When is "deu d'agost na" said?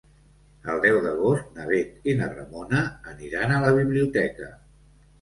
0.85-1.67